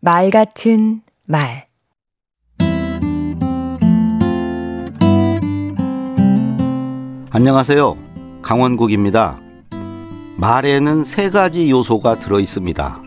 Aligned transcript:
말 0.00 0.30
같은 0.30 1.02
말 1.24 1.66
안녕하세요. 7.30 7.96
강원국입니다. 8.42 9.38
말에는 10.36 11.04
세 11.04 11.30
가지 11.30 11.70
요소가 11.70 12.18
들어 12.18 12.40
있습니다. 12.40 13.02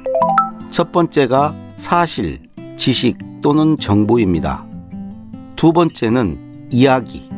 첫 0.69 0.91
번째가 0.91 1.53
사실, 1.77 2.39
지식 2.77 3.17
또는 3.41 3.77
정보입니다. 3.77 4.65
두 5.55 5.73
번째는 5.73 6.67
이야기. 6.71 7.29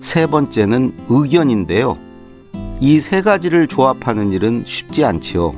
세 0.00 0.26
번째는 0.26 0.94
의견인데요. 1.08 1.96
이 2.80 2.98
세 3.00 3.20
가지를 3.20 3.66
조합하는 3.66 4.32
일은 4.32 4.64
쉽지 4.66 5.04
않지요. 5.04 5.54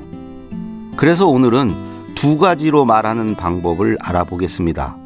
그래서 0.97 1.29
오늘은 1.29 1.92
두 2.23 2.39
가지로 2.39 2.85
말하는 2.85 3.35
방법을 3.35 3.99
알아보겠습니다. 4.01 4.97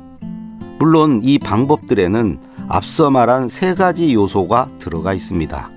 물론 0.79 1.23
이 1.25 1.39
방법들에는 1.39 2.39
앞서 2.69 3.09
말한 3.09 3.49
세 3.49 3.75
가지 3.75 4.13
요소가 4.13 4.69
들어가 4.79 5.15
있습니다. 5.15 5.71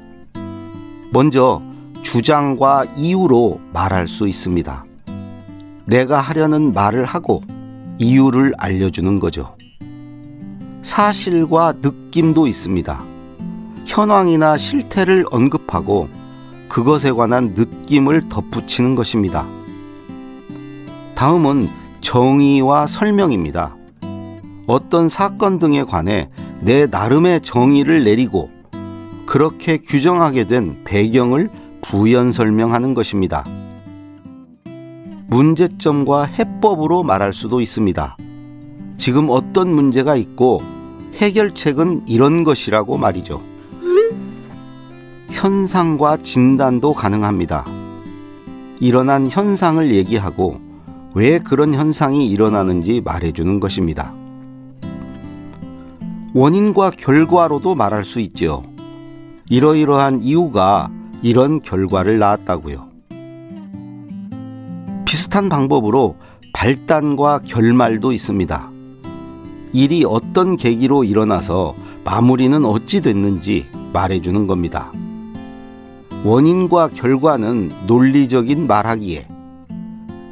먼저 1.13 1.62
주장과 2.04 2.88
이유로 2.98 3.62
말할 3.72 4.10
수 4.10 4.27
있습니다. 4.27 4.84
내가 5.86 6.20
하려는 6.20 6.73
말을 6.73 7.05
하고 7.05 7.41
이유를 7.99 8.55
알려주는 8.58 9.21
거죠. 9.21 9.55
사실과 10.82 11.71
느낌도 11.82 12.48
있습니다. 12.48 13.02
현황이나 13.85 14.58
실태를 14.58 15.24
언급하고 15.32 16.10
그것에 16.68 17.13
관한 17.13 17.54
느낌을 17.55 18.27
덧붙이는 18.27 18.96
것입니다. 18.96 19.48
다음은 21.20 21.68
정의와 22.00 22.88
설명입니다. 22.88 23.76
어떤 24.68 25.10
사건 25.10 25.60
등에 25.60 25.84
관해 25.84 26.30
내 26.62 26.85
나름의 26.85 27.41
정의를 27.41 28.05
내리고 28.05 28.49
그렇게 29.26 29.80
규정하게 29.80 30.48
된 30.48 30.82
배경을 30.85 31.49
부연 31.82 32.32
설명하는 32.32 32.93
것입니다. 32.93 33.43
문제점과 35.27 36.24
해법으로 36.24 37.04
말할 37.04 37.34
수도 37.34 37.60
있습니다. 37.60 38.15
지금 38.96 39.27
어떤 39.30 39.74
문제가 39.74 40.15
있고 40.15 40.63
해결책은 41.15 42.04
이런 42.08 42.46
것이라고 42.46 42.98
말이죠. 42.98 43.41
현상과 45.32 46.20
진단도 46.24 46.93
가능합니다. 46.93 47.65
일어난 48.80 49.30
현상을 49.30 49.91
얘기하고 49.91 50.68
왜 51.13 51.40
그런 51.40 51.74
현상이 51.74 52.29
일어나는지 52.29 53.02
말해주는 53.02 53.60
것입니다. 53.60 54.13
원인과 56.34 56.91
결과로도 56.91 57.74
말할 57.76 58.04
수 58.05 58.20
있죠. 58.20 58.63
이러이러한 59.49 60.21
이유가 60.21 60.91
이런 61.24 61.62
결과를 61.62 62.20
낳았다고요. 62.20 62.87
비슷한 65.06 65.50
방법으로 65.50 66.18
발단과 66.53 67.40
결말도 67.46 68.12
있습니다. 68.12 68.69
일이 69.74 70.03
어떤 70.06 70.57
계기로 70.57 71.03
일어나서 71.03 71.75
마무리는 72.03 72.63
어찌 72.66 73.02
됐는지 73.02 73.66
말해주는 73.94 74.46
겁니다. 74.46 74.91
원인과 76.24 76.90
결과는 76.90 77.72
논리적인 77.88 78.68
말하기에, 78.68 79.28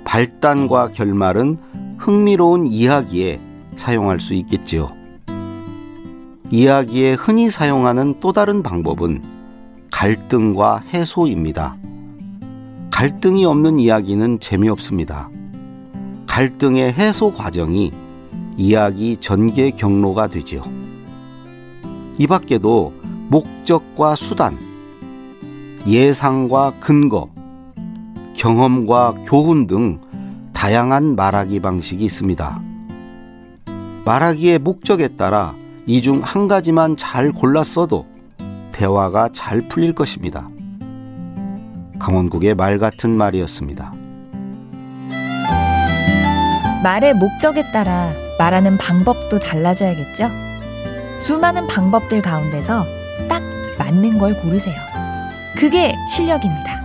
발단과 0.07 0.91
결말은 0.91 1.57
흥미로운 1.99 2.65
이야기에 2.65 3.41
사용할 3.75 4.21
수 4.21 4.33
있겠지요. 4.35 4.87
이야기에 6.49 7.15
흔히 7.15 7.49
사용하는 7.51 8.21
또 8.21 8.31
다른 8.31 8.63
방법은 8.63 9.21
갈등과 9.91 10.83
해소입니다. 10.93 11.75
갈등이 12.89 13.43
없는 13.43 13.81
이야기는 13.81 14.39
재미없습니다. 14.39 15.29
갈등의 16.25 16.93
해소 16.93 17.33
과정이 17.33 17.91
이야기 18.55 19.17
전개 19.17 19.71
경로가 19.71 20.27
되지요. 20.27 20.63
이 22.17 22.25
밖에도 22.27 22.93
목적과 23.27 24.15
수단, 24.15 24.57
예상과 25.85 26.75
근거, 26.79 27.29
경험과 28.37 29.15
교훈 29.25 29.65
등 29.67 29.99
다양한 30.53 31.15
말하기 31.15 31.59
방식이 31.59 32.05
있습니다. 32.05 32.61
말하기의 34.05 34.59
목적에 34.59 35.09
따라 35.09 35.53
이 35.87 36.01
중 36.01 36.21
한 36.21 36.47
가지만 36.47 36.95
잘 36.95 37.31
골랐어도 37.31 38.05
대화가 38.73 39.29
잘 39.33 39.61
풀릴 39.67 39.93
것입니다. 39.93 40.47
강원국의 41.99 42.53
말 42.55 42.77
같은 42.77 43.09
말이었습니다. 43.17 43.91
말의 46.83 47.15
목적에 47.15 47.71
따라 47.71 48.11
말하는 48.37 48.77
방법도 48.77 49.39
달라져야겠죠? 49.39 50.29
수많은 51.19 51.65
방법들 51.65 52.21
가운데서 52.21 52.85
딱 53.27 53.41
맞는 53.79 54.19
걸 54.19 54.39
고르세요. 54.39 54.75
그게 55.57 55.95
실력입니다. 56.07 56.76